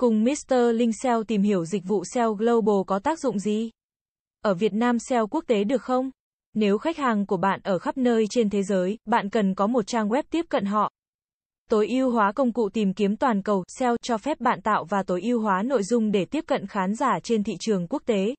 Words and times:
Cùng 0.00 0.24
Mr. 0.24 0.54
Linh 0.74 0.92
SEO 0.92 1.24
tìm 1.24 1.42
hiểu 1.42 1.64
dịch 1.64 1.84
vụ 1.84 2.04
SEO 2.04 2.34
Global 2.34 2.76
có 2.86 2.98
tác 2.98 3.18
dụng 3.18 3.38
gì? 3.38 3.70
Ở 4.40 4.54
Việt 4.54 4.72
Nam 4.72 4.98
SEO 4.98 5.26
quốc 5.26 5.44
tế 5.46 5.64
được 5.64 5.82
không? 5.82 6.10
Nếu 6.54 6.78
khách 6.78 6.96
hàng 6.96 7.26
của 7.26 7.36
bạn 7.36 7.60
ở 7.64 7.78
khắp 7.78 7.96
nơi 7.96 8.26
trên 8.30 8.50
thế 8.50 8.62
giới, 8.62 8.98
bạn 9.04 9.30
cần 9.30 9.54
có 9.54 9.66
một 9.66 9.86
trang 9.86 10.08
web 10.08 10.22
tiếp 10.30 10.46
cận 10.48 10.64
họ. 10.64 10.90
Tối 11.70 11.88
ưu 11.88 12.10
hóa 12.10 12.32
công 12.32 12.52
cụ 12.52 12.68
tìm 12.68 12.94
kiếm 12.94 13.16
toàn 13.16 13.42
cầu 13.42 13.64
SEO 13.68 13.96
cho 14.02 14.18
phép 14.18 14.40
bạn 14.40 14.62
tạo 14.62 14.84
và 14.84 15.02
tối 15.02 15.22
ưu 15.22 15.40
hóa 15.40 15.62
nội 15.62 15.82
dung 15.82 16.10
để 16.10 16.24
tiếp 16.24 16.44
cận 16.46 16.66
khán 16.66 16.94
giả 16.94 17.20
trên 17.22 17.44
thị 17.44 17.56
trường 17.60 17.86
quốc 17.88 18.02
tế. 18.06 18.34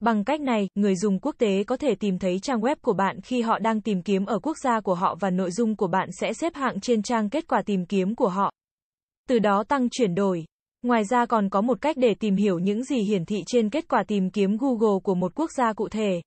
Bằng 0.00 0.24
cách 0.24 0.40
này, 0.40 0.68
người 0.74 0.96
dùng 0.96 1.18
quốc 1.20 1.34
tế 1.38 1.64
có 1.64 1.76
thể 1.76 1.94
tìm 1.94 2.18
thấy 2.18 2.38
trang 2.42 2.60
web 2.60 2.76
của 2.82 2.92
bạn 2.92 3.20
khi 3.20 3.42
họ 3.42 3.58
đang 3.58 3.80
tìm 3.80 4.02
kiếm 4.02 4.26
ở 4.26 4.38
quốc 4.38 4.56
gia 4.64 4.80
của 4.80 4.94
họ 4.94 5.16
và 5.20 5.30
nội 5.30 5.50
dung 5.50 5.76
của 5.76 5.86
bạn 5.86 6.08
sẽ 6.12 6.32
xếp 6.32 6.54
hạng 6.54 6.80
trên 6.80 7.02
trang 7.02 7.30
kết 7.30 7.48
quả 7.48 7.62
tìm 7.66 7.86
kiếm 7.86 8.14
của 8.14 8.28
họ. 8.28 8.52
Từ 9.28 9.38
đó 9.38 9.64
tăng 9.68 9.88
chuyển 9.90 10.14
đổi. 10.14 10.44
Ngoài 10.82 11.04
ra 11.04 11.26
còn 11.26 11.48
có 11.48 11.60
một 11.60 11.80
cách 11.80 11.96
để 11.96 12.14
tìm 12.14 12.36
hiểu 12.36 12.58
những 12.58 12.84
gì 12.84 13.02
hiển 13.02 13.24
thị 13.24 13.42
trên 13.46 13.70
kết 13.70 13.88
quả 13.88 14.02
tìm 14.08 14.30
kiếm 14.30 14.56
Google 14.56 14.98
của 15.02 15.14
một 15.14 15.32
quốc 15.34 15.50
gia 15.56 15.72
cụ 15.72 15.88
thể. 15.88 16.20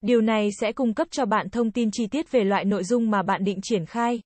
Điều 0.00 0.20
này 0.20 0.48
sẽ 0.60 0.72
cung 0.72 0.94
cấp 0.94 1.08
cho 1.10 1.24
bạn 1.24 1.50
thông 1.50 1.70
tin 1.70 1.90
chi 1.90 2.06
tiết 2.06 2.30
về 2.30 2.44
loại 2.44 2.64
nội 2.64 2.84
dung 2.84 3.10
mà 3.10 3.22
bạn 3.22 3.44
định 3.44 3.58
triển 3.62 3.86
khai. 3.86 4.20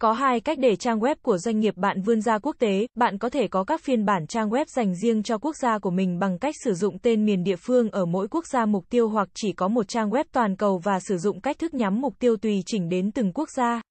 Có 0.00 0.12
hai 0.12 0.40
cách 0.40 0.58
để 0.58 0.76
trang 0.76 0.98
web 0.98 1.16
của 1.22 1.38
doanh 1.38 1.60
nghiệp 1.60 1.76
bạn 1.76 2.02
vươn 2.02 2.20
ra 2.20 2.38
quốc 2.38 2.56
tế, 2.58 2.86
bạn 2.94 3.18
có 3.18 3.28
thể 3.28 3.48
có 3.48 3.64
các 3.64 3.80
phiên 3.80 4.04
bản 4.04 4.26
trang 4.26 4.50
web 4.50 4.64
dành 4.76 4.94
riêng 4.94 5.22
cho 5.22 5.38
quốc 5.38 5.56
gia 5.56 5.78
của 5.78 5.90
mình 5.90 6.18
bằng 6.18 6.38
cách 6.38 6.54
sử 6.64 6.74
dụng 6.74 6.98
tên 6.98 7.24
miền 7.24 7.44
địa 7.44 7.56
phương 7.56 7.90
ở 7.90 8.04
mỗi 8.04 8.28
quốc 8.28 8.46
gia 8.46 8.66
mục 8.66 8.84
tiêu 8.88 9.08
hoặc 9.08 9.28
chỉ 9.34 9.52
có 9.52 9.68
một 9.68 9.88
trang 9.88 10.10
web 10.10 10.24
toàn 10.32 10.56
cầu 10.56 10.80
và 10.84 11.00
sử 11.00 11.18
dụng 11.18 11.40
cách 11.40 11.58
thức 11.58 11.74
nhắm 11.74 12.00
mục 12.00 12.14
tiêu 12.18 12.36
tùy 12.36 12.62
chỉnh 12.66 12.88
đến 12.88 13.10
từng 13.10 13.32
quốc 13.32 13.48
gia. 13.56 13.82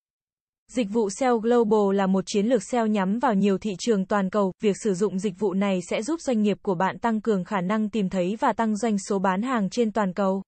Dịch 0.73 0.87
vụ 0.89 1.09
SEO 1.09 1.37
Global 1.37 1.95
là 1.95 2.07
một 2.07 2.23
chiến 2.27 2.45
lược 2.45 2.63
SEO 2.63 2.87
nhắm 2.87 3.19
vào 3.19 3.33
nhiều 3.33 3.57
thị 3.57 3.71
trường 3.79 4.05
toàn 4.05 4.29
cầu. 4.29 4.53
Việc 4.63 4.75
sử 4.83 4.93
dụng 4.93 5.19
dịch 5.19 5.39
vụ 5.39 5.53
này 5.53 5.79
sẽ 5.89 6.01
giúp 6.01 6.21
doanh 6.21 6.41
nghiệp 6.41 6.57
của 6.61 6.75
bạn 6.75 6.99
tăng 6.99 7.21
cường 7.21 7.43
khả 7.43 7.61
năng 7.61 7.89
tìm 7.89 8.09
thấy 8.09 8.37
và 8.39 8.53
tăng 8.53 8.77
doanh 8.77 8.97
số 8.99 9.19
bán 9.19 9.41
hàng 9.41 9.69
trên 9.69 9.91
toàn 9.91 10.13
cầu. 10.13 10.43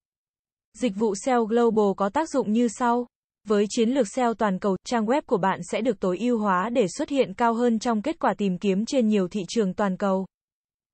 Dịch 0.78 0.96
vụ 0.96 1.16
SEO 1.16 1.46
Global 1.46 1.86
có 1.98 2.10
tác 2.10 2.30
dụng 2.30 2.52
như 2.52 2.68
sau. 2.68 3.08
Với 3.48 3.66
chiến 3.70 3.90
lược 3.90 4.08
SEO 4.16 4.34
toàn 4.34 4.60
cầu, 4.60 4.78
trang 4.86 5.06
web 5.06 5.22
của 5.26 5.38
bạn 5.38 5.60
sẽ 5.72 5.82
được 5.82 6.00
tối 6.00 6.18
ưu 6.20 6.38
hóa 6.38 6.70
để 6.70 6.86
xuất 6.98 7.10
hiện 7.10 7.34
cao 7.34 7.54
hơn 7.54 7.80
trong 7.80 8.02
kết 8.02 8.20
quả 8.20 8.34
tìm 8.38 8.58
kiếm 8.58 8.86
trên 8.86 9.08
nhiều 9.08 9.28
thị 9.28 9.42
trường 9.48 9.74
toàn 9.74 9.98
cầu. 9.98 10.26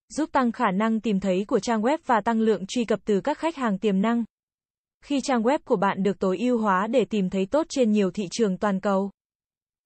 Giúp 0.09 0.29
tăng 0.31 0.51
khả 0.51 0.71
năng 0.71 0.99
tìm 0.99 1.19
thấy 1.19 1.45
của 1.47 1.59
trang 1.59 1.81
web 1.81 1.97
và 2.05 2.21
tăng 2.21 2.41
lượng 2.41 2.65
truy 2.67 2.85
cập 2.85 2.99
từ 3.05 3.21
các 3.21 3.37
khách 3.37 3.55
hàng 3.55 3.77
tiềm 3.77 4.01
năng. 4.01 4.23
Khi 5.05 5.21
trang 5.23 5.43
web 5.43 5.59
của 5.65 5.75
bạn 5.75 6.03
được 6.03 6.19
tối 6.19 6.37
ưu 6.37 6.57
hóa 6.57 6.87
để 6.87 7.05
tìm 7.05 7.29
thấy 7.29 7.45
tốt 7.45 7.65
trên 7.69 7.91
nhiều 7.91 8.11
thị 8.11 8.23
trường 8.31 8.57
toàn 8.57 8.79
cầu, 8.79 9.11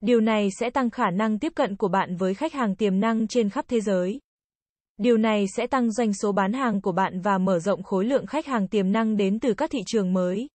điều 0.06 0.22
này 0.22 0.48
sẽ 0.60 0.70
tăng 0.70 0.90
khả 0.90 1.10
năng 1.10 1.40
tiếp 1.40 1.52
cận 1.56 1.76
của 1.76 1.88
bạn 1.88 2.16
với 2.16 2.34
khách 2.34 2.54
hàng 2.54 2.76
tiềm 2.76 3.00
năng 3.00 3.28
trên 3.28 3.50
khắp 3.50 3.66
thế 3.68 3.82
giới. 3.82 4.20
Điều 4.98 5.18
này 5.18 5.46
sẽ 5.58 5.68
tăng 5.68 5.92
doanh 5.92 6.14
số 6.14 6.32
bán 6.32 6.54
hàng 6.54 6.82
của 6.82 6.92
bạn 6.92 7.22
và 7.22 7.38
mở 7.38 7.60
rộng 7.60 7.84
khối 7.84 8.06
lượng 8.06 8.26
khách 8.26 8.46
hàng 8.46 8.68
tiềm 8.68 8.92
năng 8.92 9.18
đến 9.18 9.40
từ 9.40 9.54
các 9.54 9.72
thị 9.72 9.80
trường 9.86 10.14
mới. 10.14 10.48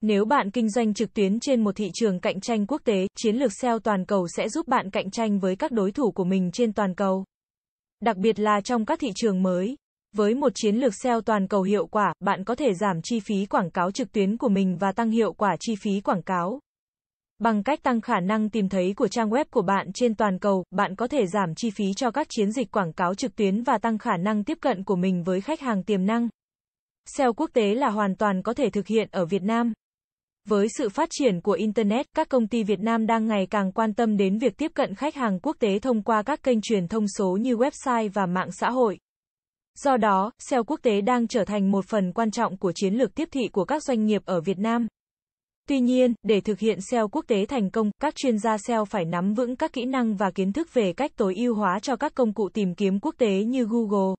Nếu 0.00 0.24
bạn 0.24 0.50
kinh 0.50 0.70
doanh 0.70 0.94
trực 0.94 1.14
tuyến 1.14 1.40
trên 1.40 1.64
một 1.64 1.76
thị 1.76 1.90
trường 1.94 2.20
cạnh 2.20 2.40
tranh 2.40 2.66
quốc 2.66 2.80
tế, 2.84 3.06
chiến 3.16 3.36
lược 3.36 3.52
SEO 3.52 3.78
toàn 3.78 4.04
cầu 4.04 4.26
sẽ 4.36 4.48
giúp 4.48 4.68
bạn 4.68 4.90
cạnh 4.90 5.10
tranh 5.10 5.38
với 5.38 5.56
các 5.56 5.72
đối 5.72 5.92
thủ 5.92 6.10
của 6.10 6.24
mình 6.24 6.50
trên 6.52 6.72
toàn 6.72 6.94
cầu. 6.94 7.24
Đặc 8.00 8.16
biệt 8.16 8.38
là 8.38 8.60
trong 8.60 8.84
các 8.84 8.98
thị 9.00 9.08
trường 9.14 9.42
mới. 9.42 9.76
Với 10.16 10.34
một 10.34 10.52
chiến 10.54 10.76
lược 10.76 10.92
SEO 11.02 11.20
toàn 11.20 11.48
cầu 11.48 11.62
hiệu 11.62 11.86
quả, 11.86 12.12
bạn 12.20 12.44
có 12.44 12.54
thể 12.54 12.74
giảm 12.74 13.02
chi 13.02 13.20
phí 13.20 13.46
quảng 13.46 13.70
cáo 13.70 13.90
trực 13.90 14.12
tuyến 14.12 14.36
của 14.36 14.48
mình 14.48 14.76
và 14.80 14.92
tăng 14.92 15.10
hiệu 15.10 15.32
quả 15.32 15.56
chi 15.60 15.74
phí 15.82 16.00
quảng 16.00 16.22
cáo. 16.22 16.60
Bằng 17.38 17.62
cách 17.62 17.82
tăng 17.82 18.00
khả 18.00 18.20
năng 18.20 18.50
tìm 18.50 18.68
thấy 18.68 18.94
của 18.96 19.08
trang 19.08 19.30
web 19.30 19.44
của 19.50 19.62
bạn 19.62 19.92
trên 19.92 20.14
toàn 20.14 20.38
cầu, 20.38 20.64
bạn 20.70 20.94
có 20.96 21.08
thể 21.08 21.26
giảm 21.26 21.54
chi 21.54 21.70
phí 21.70 21.84
cho 21.96 22.10
các 22.10 22.26
chiến 22.30 22.52
dịch 22.52 22.70
quảng 22.70 22.92
cáo 22.92 23.14
trực 23.14 23.36
tuyến 23.36 23.62
và 23.62 23.78
tăng 23.78 23.98
khả 23.98 24.16
năng 24.16 24.44
tiếp 24.44 24.58
cận 24.60 24.84
của 24.84 24.96
mình 24.96 25.22
với 25.22 25.40
khách 25.40 25.60
hàng 25.60 25.82
tiềm 25.82 26.06
năng. 26.06 26.28
SEO 27.06 27.32
quốc 27.32 27.50
tế 27.52 27.74
là 27.74 27.90
hoàn 27.90 28.16
toàn 28.16 28.42
có 28.42 28.54
thể 28.54 28.70
thực 28.70 28.86
hiện 28.86 29.08
ở 29.10 29.26
Việt 29.26 29.42
Nam. 29.42 29.72
Với 30.48 30.66
sự 30.78 30.88
phát 30.88 31.08
triển 31.12 31.40
của 31.40 31.52
Internet, 31.52 32.06
các 32.16 32.28
công 32.28 32.46
ty 32.46 32.62
Việt 32.62 32.80
Nam 32.80 33.06
đang 33.06 33.26
ngày 33.26 33.46
càng 33.50 33.72
quan 33.72 33.94
tâm 33.94 34.16
đến 34.16 34.38
việc 34.38 34.56
tiếp 34.56 34.70
cận 34.74 34.94
khách 34.94 35.14
hàng 35.14 35.40
quốc 35.40 35.56
tế 35.60 35.78
thông 35.78 36.02
qua 36.02 36.22
các 36.22 36.42
kênh 36.42 36.60
truyền 36.60 36.88
thông 36.88 37.08
số 37.18 37.36
như 37.40 37.56
website 37.56 38.10
và 38.14 38.26
mạng 38.26 38.52
xã 38.52 38.70
hội. 38.70 38.98
Do 39.78 39.96
đó, 39.96 40.30
SEO 40.38 40.64
quốc 40.64 40.80
tế 40.82 41.00
đang 41.00 41.28
trở 41.28 41.44
thành 41.44 41.70
một 41.70 41.84
phần 41.88 42.12
quan 42.12 42.30
trọng 42.30 42.56
của 42.56 42.72
chiến 42.74 42.94
lược 42.94 43.14
tiếp 43.14 43.28
thị 43.32 43.48
của 43.52 43.64
các 43.64 43.82
doanh 43.82 44.04
nghiệp 44.04 44.22
ở 44.24 44.40
Việt 44.40 44.58
Nam. 44.58 44.86
Tuy 45.68 45.80
nhiên, 45.80 46.14
để 46.22 46.40
thực 46.40 46.58
hiện 46.58 46.78
SEO 46.90 47.08
quốc 47.08 47.24
tế 47.28 47.46
thành 47.46 47.70
công, 47.70 47.90
các 48.00 48.16
chuyên 48.16 48.38
gia 48.38 48.58
SEO 48.58 48.84
phải 48.84 49.04
nắm 49.04 49.34
vững 49.34 49.56
các 49.56 49.72
kỹ 49.72 49.84
năng 49.84 50.16
và 50.16 50.30
kiến 50.30 50.52
thức 50.52 50.74
về 50.74 50.92
cách 50.92 51.10
tối 51.16 51.34
ưu 51.36 51.54
hóa 51.54 51.78
cho 51.82 51.96
các 51.96 52.14
công 52.14 52.32
cụ 52.32 52.48
tìm 52.48 52.74
kiếm 52.74 53.00
quốc 53.00 53.14
tế 53.18 53.44
như 53.44 53.64
Google, 53.64 54.14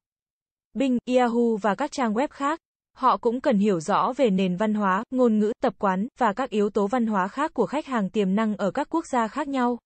Bing, 0.74 0.98
Yahoo 1.08 1.56
và 1.62 1.76
các 1.76 1.92
trang 1.92 2.14
web 2.14 2.28
khác. 2.32 2.59
Họ 2.96 3.18
cũng 3.18 3.42
cần 3.42 3.58
hiểu 3.58 3.80
rõ 3.80 4.14
về 4.18 4.30
nền 4.30 4.56
văn 4.56 4.74
hóa, 4.74 5.04
ngôn 5.12 5.40
ngữ, 5.40 5.52
tập 5.62 5.74
quán 5.80 6.08
và 6.20 6.34
các 6.34 6.50
yếu 6.50 6.70
tố 6.70 6.88
văn 6.88 7.08
hóa 7.08 7.28
khác 7.28 7.54
của 7.54 7.66
khách 7.66 7.86
hàng 7.86 8.09
tiềm 8.09 8.36
năng 8.36 8.56
ở 8.56 8.72
các 8.72 8.88
quốc 8.90 9.06
gia 9.12 9.28
khác 9.28 9.48
nhau. 9.48 9.78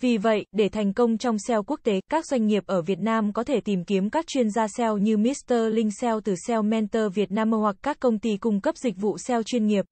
Vì 0.00 0.18
vậy, 0.18 0.44
để 0.52 0.68
thành 0.68 0.92
công 0.92 1.18
trong 1.18 1.38
SEO 1.38 1.62
quốc 1.62 1.80
tế, 1.82 2.00
các 2.10 2.26
doanh 2.26 2.46
nghiệp 2.46 2.62
ở 2.66 2.82
Việt 2.82 2.98
Nam 2.98 3.32
có 3.32 3.44
thể 3.44 3.60
tìm 3.60 3.84
kiếm 3.84 4.10
các 4.10 4.26
chuyên 4.26 4.50
gia 4.50 4.68
SEO 4.68 4.98
như 4.98 5.16
Mr. 5.16 5.54
Linh 5.72 5.90
SEO 5.90 6.20
từ 6.20 6.34
SEO 6.46 6.62
Mentor 6.62 7.14
Việt 7.14 7.32
Nam 7.32 7.52
hoặc 7.52 7.76
các 7.82 8.00
công 8.00 8.18
ty 8.18 8.36
cung 8.36 8.60
cấp 8.60 8.76
dịch 8.76 8.96
vụ 8.96 9.18
SEO 9.18 9.42
chuyên 9.42 9.66
nghiệp. 9.66 9.84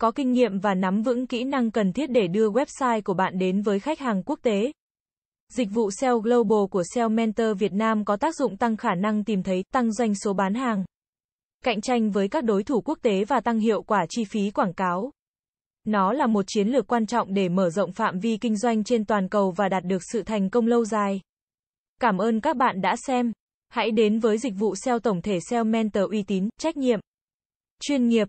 Có 0.00 0.10
kinh 0.10 0.32
nghiệm 0.32 0.58
và 0.58 0.74
nắm 0.74 1.02
vững 1.02 1.26
kỹ 1.26 1.44
năng 1.44 1.70
cần 1.70 1.92
thiết 1.92 2.10
để 2.10 2.28
đưa 2.28 2.50
website 2.50 3.02
của 3.04 3.14
bạn 3.14 3.38
đến 3.38 3.62
với 3.62 3.80
khách 3.80 3.98
hàng 3.98 4.22
quốc 4.22 4.38
tế. 4.42 4.72
Dịch 5.52 5.68
vụ 5.70 5.90
SEO 5.90 6.18
Global 6.18 6.66
của 6.70 6.82
SEO 6.94 7.08
Mentor 7.08 7.58
Việt 7.58 7.72
Nam 7.72 8.04
có 8.04 8.16
tác 8.16 8.34
dụng 8.36 8.56
tăng 8.56 8.76
khả 8.76 8.94
năng 8.94 9.24
tìm 9.24 9.42
thấy, 9.42 9.64
tăng 9.72 9.92
doanh 9.92 10.14
số 10.14 10.32
bán 10.32 10.54
hàng 10.54 10.84
cạnh 11.64 11.80
tranh 11.80 12.10
với 12.10 12.28
các 12.28 12.44
đối 12.44 12.64
thủ 12.64 12.80
quốc 12.80 12.98
tế 13.02 13.24
và 13.24 13.40
tăng 13.40 13.58
hiệu 13.58 13.82
quả 13.82 14.06
chi 14.08 14.24
phí 14.24 14.50
quảng 14.50 14.72
cáo. 14.72 15.10
Nó 15.84 16.12
là 16.12 16.26
một 16.26 16.44
chiến 16.46 16.68
lược 16.68 16.86
quan 16.86 17.06
trọng 17.06 17.34
để 17.34 17.48
mở 17.48 17.70
rộng 17.70 17.92
phạm 17.92 18.18
vi 18.18 18.36
kinh 18.36 18.56
doanh 18.56 18.84
trên 18.84 19.04
toàn 19.04 19.28
cầu 19.28 19.50
và 19.50 19.68
đạt 19.68 19.84
được 19.84 20.02
sự 20.12 20.22
thành 20.22 20.50
công 20.50 20.66
lâu 20.66 20.84
dài. 20.84 21.20
Cảm 22.00 22.18
ơn 22.18 22.40
các 22.40 22.56
bạn 22.56 22.80
đã 22.80 22.96
xem. 23.06 23.32
Hãy 23.68 23.90
đến 23.90 24.18
với 24.18 24.38
dịch 24.38 24.52
vụ 24.58 24.74
SEO 24.74 24.98
tổng 24.98 25.22
thể 25.22 25.38
SEO 25.50 25.64
Mentor 25.64 26.10
uy 26.10 26.22
tín, 26.22 26.48
trách 26.58 26.76
nhiệm, 26.76 27.00
chuyên 27.80 28.08
nghiệp. 28.08 28.28